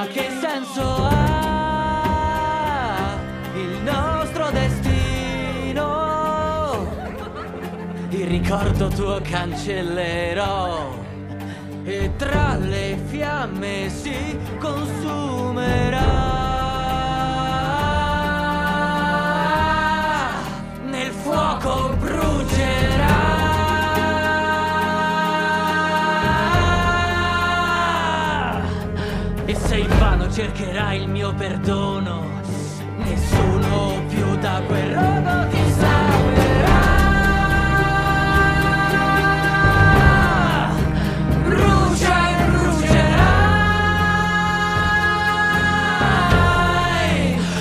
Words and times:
Ma 0.00 0.06
che 0.06 0.30
senso 0.40 0.80
ha 0.82 1.98
il 3.54 3.82
nostro 3.82 4.50
destino? 4.50 5.84
Il 8.08 8.26
ricordo 8.26 8.88
tuo 8.88 9.20
cancellerò 9.22 10.94
e 11.84 12.12
tra 12.16 12.56
le 12.56 12.98
fiamme 13.08 13.90
si 13.90 14.38
consumerà. 14.58 14.99
Se 29.70 29.78
invano 29.78 30.28
cercherai 30.28 31.00
il 31.02 31.08
mio 31.08 31.32
perdono, 31.32 32.26
nessuno 32.96 34.02
più 34.08 34.36
da 34.38 34.60
quel 34.66 34.94
rogo 34.96 35.46
ti 35.48 35.70
salverà. 35.70 36.88
Brucia 41.44 42.30
e 42.30 42.34
brucerai. 42.50 43.30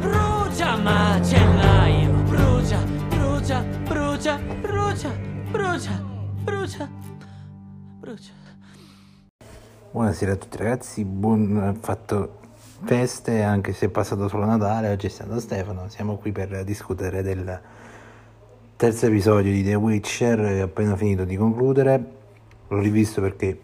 Brucia 0.00 0.76
macellaio, 0.76 2.12
brucia, 2.30 2.78
brucia, 3.10 3.62
brucia, 3.86 4.38
brucia, 4.38 5.10
brucia, 5.50 6.02
brucia, 6.44 6.88
brucia. 8.00 8.39
Buonasera 9.92 10.34
a 10.34 10.36
tutti 10.36 10.56
ragazzi, 10.56 11.04
buon 11.04 11.76
fatto 11.80 12.38
feste 12.84 13.42
anche 13.42 13.72
se 13.72 13.86
è 13.86 13.88
passato 13.88 14.28
solo 14.28 14.44
Natale, 14.44 14.92
oggi 14.92 15.06
è 15.06 15.10
stato 15.10 15.40
Stefano, 15.40 15.88
siamo 15.88 16.14
qui 16.14 16.30
per 16.30 16.62
discutere 16.62 17.22
del 17.22 17.60
terzo 18.76 19.06
episodio 19.06 19.50
di 19.50 19.64
The 19.64 19.74
Witcher 19.74 20.38
che 20.38 20.62
ho 20.62 20.66
appena 20.66 20.94
finito 20.94 21.24
di 21.24 21.34
concludere, 21.34 22.04
l'ho 22.68 22.78
rivisto 22.78 23.20
perché 23.20 23.60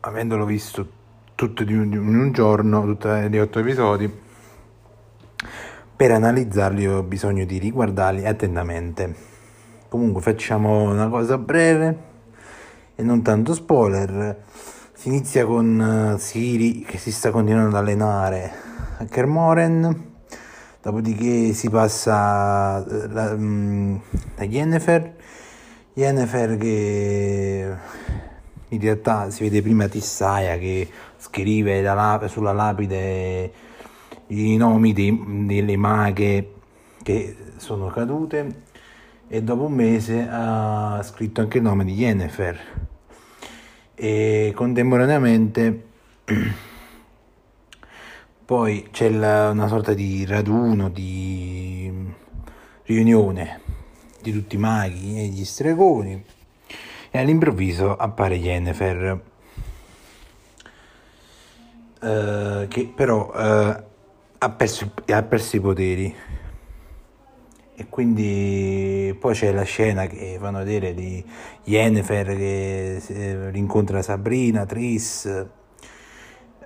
avendolo 0.00 0.46
visto 0.46 0.88
tutto 1.34 1.62
di 1.62 1.74
un 1.74 2.30
giorno, 2.32 2.84
tutti 2.84 3.08
gli 3.28 3.36
otto 3.36 3.58
episodi, 3.58 4.10
per 5.94 6.10
analizzarli 6.10 6.86
ho 6.86 7.02
bisogno 7.02 7.44
di 7.44 7.58
riguardarli 7.58 8.24
attentamente. 8.24 9.14
Comunque 9.90 10.22
facciamo 10.22 10.84
una 10.90 11.10
cosa 11.10 11.36
breve 11.36 12.14
e 12.96 13.02
non 13.02 13.22
tanto 13.22 13.54
spoiler. 13.54 14.42
Si 14.94 15.08
inizia 15.08 15.44
con 15.44 16.14
uh, 16.14 16.18
Siri 16.18 16.80
che 16.80 16.98
si 16.98 17.12
sta 17.12 17.30
continuando 17.30 17.76
ad 17.76 17.82
allenare 17.82 18.52
a 18.98 19.04
Kermoren, 19.04 20.14
dopodiché 20.82 21.52
si 21.52 21.68
passa 21.68 22.84
uh, 22.84 23.12
la, 23.12 23.32
um, 23.32 24.00
a 24.36 24.44
Yennefer, 24.44 25.14
Yennefer 25.92 26.56
che 26.56 27.76
in 28.68 28.80
realtà 28.80 29.30
si 29.30 29.44
vede 29.44 29.62
prima 29.62 29.86
Tissaia 29.86 30.56
che 30.56 30.88
scrive 31.18 31.82
la, 31.82 32.20
sulla 32.26 32.52
lapide 32.52 33.52
i 34.28 34.56
nomi 34.56 34.92
dei, 34.92 35.44
delle 35.46 35.76
maghe 35.76 36.52
che 37.02 37.36
sono 37.56 37.86
cadute 37.86 38.64
e 39.28 39.42
dopo 39.42 39.64
un 39.64 39.72
mese 39.72 40.26
ha 40.28 41.00
scritto 41.02 41.40
anche 41.40 41.58
il 41.58 41.64
nome 41.64 41.84
di 41.84 41.92
Yennefer 41.92 42.58
e 43.94 44.52
contemporaneamente 44.54 45.84
poi 48.44 48.88
c'è 48.92 49.10
la, 49.10 49.50
una 49.50 49.66
sorta 49.66 49.94
di 49.94 50.24
raduno, 50.24 50.88
di 50.88 51.92
riunione 52.84 53.60
di 54.22 54.32
tutti 54.32 54.56
i 54.56 54.58
maghi 54.58 55.18
e 55.18 55.26
gli 55.26 55.44
stregoni. 55.44 56.24
E 57.10 57.18
all'improvviso 57.18 57.96
appare 57.96 58.34
Yennefer 58.34 59.20
eh, 62.02 62.66
che 62.68 62.92
però 62.94 63.32
eh, 63.34 63.82
ha, 64.38 64.50
perso, 64.50 64.92
ha 65.08 65.22
perso 65.22 65.56
i 65.56 65.60
poteri 65.60 66.14
e 67.78 67.88
quindi 67.90 69.14
poi 69.20 69.34
c'è 69.34 69.52
la 69.52 69.64
scena 69.64 70.06
che 70.06 70.38
fanno 70.40 70.58
vedere 70.58 70.94
di 70.94 71.22
Yennefer 71.64 72.34
che 72.34 72.96
eh, 72.96 73.50
rincontra 73.50 74.00
Sabrina, 74.00 74.64
Tris, 74.64 75.26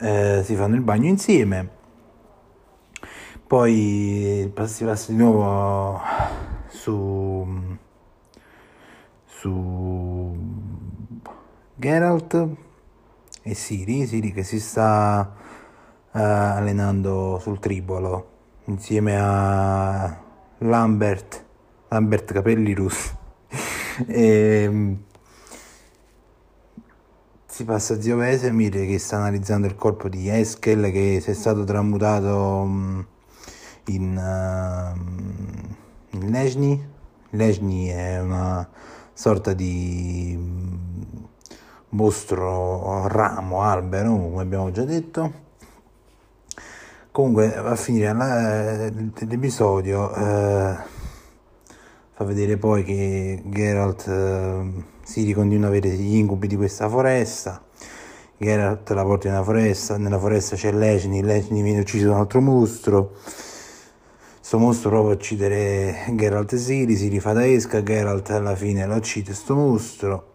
eh, 0.00 0.42
si 0.44 0.54
fanno 0.54 0.74
il 0.74 0.82
bagno 0.82 1.06
insieme. 1.08 1.76
Poi 3.46 4.52
si 4.66 4.84
passa 4.84 5.10
di 5.10 5.16
nuovo 5.16 5.98
su, 6.68 7.46
su 9.24 10.36
Geralt 11.74 12.48
e 13.42 13.54
Siri, 13.54 14.06
Siri 14.06 14.32
che 14.32 14.42
si 14.42 14.60
sta 14.60 15.32
uh, 16.12 16.18
allenando 16.18 17.38
sul 17.40 17.58
tribolo 17.58 18.36
insieme 18.66 19.18
a 19.18 20.26
Lambert, 20.58 21.44
Lambert 21.88 22.32
Capelli 22.32 22.74
Russi. 22.74 23.16
e, 24.06 24.96
si 27.46 27.64
passa 27.64 27.94
a 27.94 28.00
Zio 28.00 28.16
Vesemir 28.16 28.72
che 28.72 28.98
sta 28.98 29.16
analizzando 29.16 29.66
il 29.66 29.76
corpo 29.76 30.08
di 30.08 30.28
Eskel 30.28 30.90
che 30.90 31.20
si 31.20 31.30
è 31.30 31.34
stato 31.34 31.64
tramutato 31.64 32.64
mm, 32.66 33.00
in, 33.86 34.16
uh, 34.16 36.16
in 36.16 36.30
Lejni. 36.30 36.96
Lejni 37.30 37.88
è 37.88 38.20
una 38.20 38.68
sorta 39.12 39.52
di 39.52 40.34
mm, 40.36 40.74
mostro 41.90 43.06
ramo, 43.06 43.62
albero, 43.62 44.10
come 44.10 44.42
abbiamo 44.42 44.70
già 44.72 44.84
detto 44.84 45.46
comunque 47.18 47.52
a 47.52 47.74
finire 47.74 48.12
la, 48.12 48.88
l'episodio 49.26 50.14
eh, 50.14 50.76
fa 52.12 52.24
vedere 52.24 52.58
poi 52.58 52.84
che 52.84 53.42
Geralt 53.44 54.06
eh, 54.06 54.84
si 55.02 55.32
continua 55.32 55.66
ad 55.66 55.72
avere 55.72 55.96
gli 55.96 56.14
incubi 56.14 56.46
di 56.46 56.54
questa 56.54 56.88
foresta 56.88 57.60
Geralt 58.36 58.88
la 58.90 59.02
porta 59.02 59.30
nella 59.30 59.42
foresta 59.42 59.96
nella 59.96 60.20
foresta 60.20 60.54
c'è 60.54 60.70
Legni 60.70 61.20
Legni 61.24 61.60
viene 61.60 61.80
ucciso 61.80 62.06
da 62.06 62.14
un 62.14 62.20
altro 62.20 62.40
mostro 62.40 63.16
questo 64.36 64.58
mostro 64.58 64.90
prova 64.90 65.10
a 65.10 65.14
uccidere 65.14 66.04
Geralt 66.14 66.52
e 66.52 66.56
Siri 66.56 66.94
si 66.94 67.08
rifà 67.08 67.32
da 67.32 67.44
esca 67.44 67.82
Geralt 67.82 68.30
alla 68.30 68.54
fine 68.54 68.86
lo 68.86 68.94
uccide 68.94 69.30
questo 69.30 69.56
mostro 69.56 70.34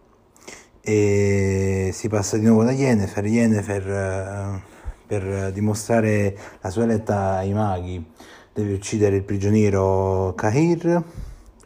e 0.82 1.92
si 1.94 2.08
passa 2.08 2.36
di 2.36 2.44
nuovo 2.44 2.62
da 2.62 2.72
Yennefer. 2.72 3.24
Yennefer 3.24 3.88
eh, 3.88 4.73
per 5.18 5.52
dimostrare 5.52 6.36
la 6.60 6.70
sua 6.70 6.86
lealtà 6.86 7.36
ai 7.36 7.52
maghi 7.52 8.04
deve 8.52 8.74
uccidere 8.74 9.16
il 9.16 9.22
prigioniero 9.22 10.32
Kahir, 10.36 11.02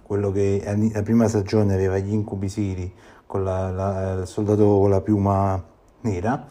quello 0.02 0.30
che 0.30 0.62
la 0.92 1.02
prima 1.02 1.28
stagione 1.28 1.74
aveva 1.74 1.98
gli 1.98 2.12
incubi 2.12 2.48
siri 2.48 2.90
con 3.26 3.44
la, 3.44 3.70
la, 3.70 4.12
il 4.20 4.26
soldato 4.26 4.64
con 4.64 4.90
la 4.90 5.00
piuma 5.00 5.62
nera. 6.02 6.46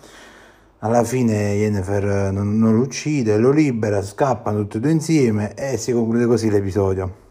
Alla 0.79 1.03
fine 1.03 1.53
Yennefer 1.53 2.31
non, 2.31 2.57
non 2.59 2.75
lo 2.75 2.81
uccide, 2.83 3.37
lo 3.37 3.51
libera, 3.51 4.03
scappano 4.03 4.59
tutti 4.61 4.77
e 4.77 4.79
due 4.79 4.91
insieme 4.91 5.55
e 5.55 5.77
si 5.77 5.91
conclude 5.91 6.25
così 6.25 6.51
l'episodio. 6.51 7.25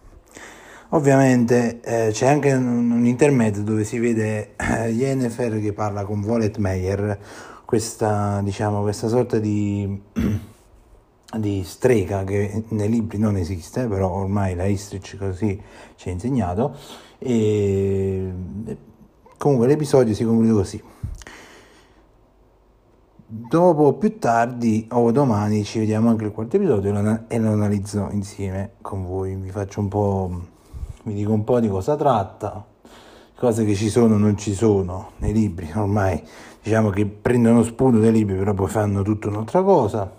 Ovviamente 0.90 1.80
eh, 1.80 2.10
c'è 2.12 2.28
anche 2.28 2.52
un, 2.52 2.90
un, 2.90 3.06
intermezzo 3.06 3.62
dove 3.62 3.84
si 3.84 3.98
vede 3.98 4.54
eh, 4.56 4.88
Yennefer 4.88 5.60
che 5.60 5.72
parla 5.72 6.04
con 6.04 6.20
Volet 6.20 6.56
Meyer, 6.58 7.18
questa, 7.66 8.40
diciamo, 8.42 8.80
questa 8.80 9.08
sorta 9.08 9.38
di, 9.38 10.00
di 11.36 11.62
strega 11.64 12.24
che 12.24 12.64
nei 12.68 12.88
libri 12.88 13.18
non 13.18 13.36
esiste, 13.36 13.86
però 13.86 14.08
ormai 14.08 14.54
la 14.54 14.64
Istrich 14.64 15.18
così 15.18 15.60
ci 15.96 16.08
ha 16.08 16.12
insegnato. 16.12 16.74
E 17.18 18.32
comunque 19.36 19.66
l'episodio 19.66 20.14
si 20.14 20.24
conclude 20.24 20.52
così. 20.52 20.82
Dopo 23.28 23.94
più 23.94 24.20
tardi 24.20 24.86
o 24.92 25.10
domani 25.10 25.64
ci 25.64 25.80
vediamo 25.80 26.10
anche 26.10 26.24
il 26.24 26.30
quarto 26.30 26.56
episodio 26.56 26.90
e 27.26 27.38
lo 27.38 27.50
analizzo 27.50 28.08
insieme 28.12 28.74
con 28.80 29.04
voi. 29.04 29.34
Vi 29.34 29.50
faccio 29.50 29.80
un 29.80 29.88
po', 29.88 30.40
vi 31.02 31.14
dico 31.14 31.32
un 31.32 31.42
po' 31.42 31.58
di 31.58 31.68
cosa 31.68 31.96
tratta, 31.96 32.64
cose 33.36 33.64
che 33.64 33.74
ci 33.74 33.90
sono 33.90 34.16
non 34.16 34.36
ci 34.36 34.54
sono 34.54 35.12
nei 35.18 35.32
libri, 35.32 35.70
ormai 35.74 36.20
diciamo 36.62 36.90
che 36.90 37.06
prendono 37.06 37.62
spunto 37.62 37.98
dai 37.98 38.10
libri 38.10 38.36
però 38.36 38.54
poi 38.54 38.68
fanno 38.68 39.02
tutta 39.02 39.28
un'altra 39.28 39.62
cosa. 39.62 40.10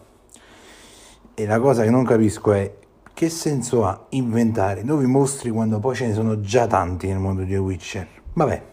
E 1.33 1.45
la 1.45 1.59
cosa 1.59 1.83
che 1.83 1.89
non 1.89 2.03
capisco 2.03 2.53
è 2.53 2.73
che 3.13 3.29
senso 3.29 3.85
ha 3.85 4.05
inventare? 4.09 4.83
Nuovi 4.83 5.05
mostri 5.07 5.49
quando 5.49 5.79
poi 5.79 5.95
ce 5.95 6.07
ne 6.07 6.13
sono 6.13 6.39
già 6.39 6.67
tanti 6.67 7.07
nel 7.07 7.19
mondo 7.19 7.41
di 7.43 7.51
The 7.51 7.57
Witcher? 7.57 8.07
Vabbè. 8.33 8.63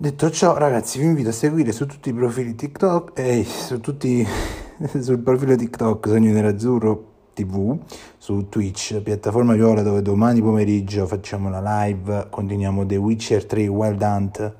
Detto 0.00 0.30
ciò, 0.30 0.56
ragazzi, 0.56 1.00
vi 1.00 1.06
invito 1.06 1.30
a 1.30 1.32
seguire 1.32 1.72
su 1.72 1.84
tutti 1.86 2.10
i 2.10 2.12
profili 2.12 2.54
TikTok 2.54 3.18
eh, 3.18 3.44
su 3.44 3.80
tutti 3.80 4.24
sul 5.00 5.18
profilo 5.18 5.56
TikTok 5.56 6.06
Sogno 6.06 6.32
Nerazzurro 6.32 7.07
TV, 7.38 7.78
su 8.18 8.48
Twitch, 8.48 9.00
piattaforma 9.00 9.52
viola 9.54 9.82
dove 9.82 10.02
domani 10.02 10.40
pomeriggio 10.40 11.06
facciamo 11.06 11.48
la 11.48 11.84
live, 11.84 12.26
continuiamo 12.28 12.84
The 12.84 12.96
Witcher 12.96 13.46
3 13.46 13.68
Wild 13.68 14.02
Hunt 14.02 14.54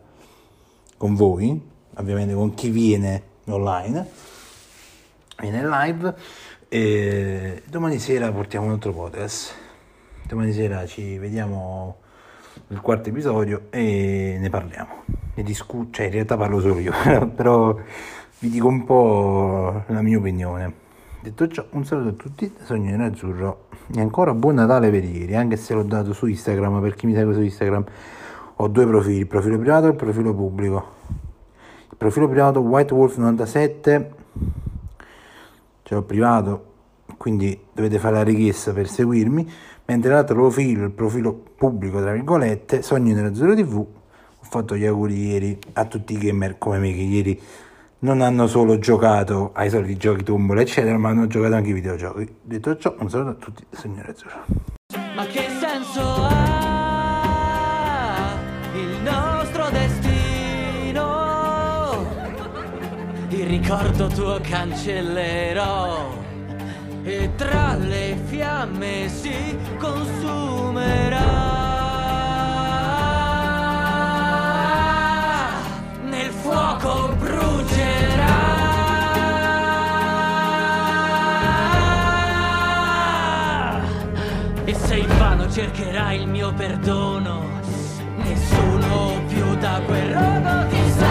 con 0.96 1.16
voi, 1.16 1.60
ovviamente 1.96 2.34
con 2.34 2.54
chi 2.54 2.70
viene 2.70 3.22
online, 3.46 4.06
viene 5.40 5.68
live 5.68 6.14
e 6.68 7.62
domani 7.66 7.98
sera 7.98 8.30
portiamo 8.30 8.66
un 8.66 8.72
altro 8.72 8.92
podcast. 8.92 9.54
Domani 10.28 10.52
sera 10.52 10.86
ci 10.86 11.18
vediamo 11.18 11.96
il 12.68 12.80
quarto 12.80 13.08
episodio 13.08 13.66
e 13.70 14.36
ne 14.38 14.48
parliamo. 14.50 15.02
Ne 15.34 15.42
discuto, 15.42 15.88
cioè 15.94 16.06
in 16.06 16.12
realtà 16.12 16.36
parlo 16.36 16.60
solo 16.60 16.78
io, 16.78 16.92
però 17.34 17.76
vi 18.38 18.50
dico 18.50 18.68
un 18.68 18.84
po' 18.84 19.82
la 19.88 20.00
mia 20.00 20.18
opinione. 20.18 20.86
Detto 21.28 21.46
ciò, 21.48 21.62
un 21.72 21.84
saluto 21.84 22.08
a 22.08 22.12
tutti 22.12 22.50
da 22.56 22.64
Sogno 22.64 23.04
Azzurro. 23.04 23.66
E 23.94 24.00
ancora 24.00 24.32
buon 24.32 24.54
Natale 24.54 24.88
per 24.88 25.04
ieri, 25.04 25.36
anche 25.36 25.58
se 25.58 25.74
l'ho 25.74 25.82
dato 25.82 26.14
su 26.14 26.24
Instagram, 26.24 26.80
per 26.80 26.94
chi 26.94 27.04
mi 27.04 27.12
segue 27.12 27.34
su 27.34 27.42
Instagram. 27.42 27.84
Ho 28.56 28.68
due 28.68 28.86
profili, 28.86 29.18
il 29.18 29.26
profilo 29.26 29.58
privato 29.58 29.84
e 29.84 29.90
il 29.90 29.94
profilo 29.94 30.34
pubblico. 30.34 30.86
Il 31.90 31.96
profilo 31.98 32.28
privato 32.28 32.60
White 32.60 32.94
Wolf 32.94 33.18
97 33.18 34.12
ce 35.82 35.94
l'ho 35.94 36.02
privato, 36.02 36.64
quindi 37.18 37.60
dovete 37.74 37.98
fare 37.98 38.14
la 38.14 38.22
richiesta 38.22 38.72
per 38.72 38.88
seguirmi. 38.88 39.52
Mentre 39.84 40.12
l'altro 40.12 40.34
profilo, 40.34 40.84
il 40.84 40.92
profilo 40.92 41.34
pubblico, 41.34 42.00
tra 42.00 42.12
virgolette, 42.12 42.80
Sogni 42.80 43.12
nella 43.12 43.34
Zero 43.34 43.54
TV, 43.54 43.76
ho 43.76 43.86
fatto 44.40 44.74
gli 44.74 44.86
auguri 44.86 45.26
ieri 45.26 45.58
a 45.74 45.84
tutti 45.84 46.14
i 46.14 46.16
gamer 46.16 46.56
come 46.56 46.78
me 46.78 46.90
che 46.90 47.02
ieri 47.02 47.38
non 48.00 48.20
hanno 48.20 48.46
solo 48.46 48.78
giocato 48.78 49.50
ai 49.54 49.70
soliti 49.70 49.96
giochi 49.96 50.22
tombola 50.22 50.60
eccetera, 50.60 50.96
ma 50.98 51.08
hanno 51.08 51.26
giocato 51.26 51.54
anche 51.54 51.68
ai 51.68 51.74
videogiochi. 51.74 52.36
Detto 52.42 52.76
ciò, 52.76 52.94
un 52.98 53.10
saluto 53.10 53.30
a 53.30 53.34
tutti, 53.34 53.64
Sogni 53.70 54.00
Azzurro. 54.00 54.44
Ma 55.14 55.24
che 55.26 55.46
senso 55.58 56.00
ha 56.00 56.36
il 58.74 59.02
nostro 59.02 59.68
destino? 59.70 61.06
Il 63.30 63.46
ricordo 63.46 64.06
tuo 64.08 64.38
cancellerò 64.42 66.16
e 67.02 67.30
tra 67.36 67.74
le 67.74 68.16
fiamme 68.26 69.08
si 69.08 69.58
consumerà. 69.78 71.57
Cercherai 85.58 86.20
il 86.20 86.28
mio 86.28 86.52
perdono, 86.54 87.42
nessuno 88.18 89.20
più 89.26 89.56
da 89.56 89.82
quel 89.84 90.14
rogo 90.14 90.68
ti 90.68 90.76
salverà. 90.90 91.07